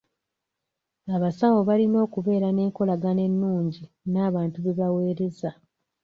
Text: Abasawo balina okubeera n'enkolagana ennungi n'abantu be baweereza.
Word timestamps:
Abasawo 1.15 1.59
balina 1.69 1.97
okubeera 2.05 2.47
n'enkolagana 2.51 3.21
ennungi 3.29 3.83
n'abantu 4.13 4.57
be 4.61 4.71
baweereza. 4.79 5.49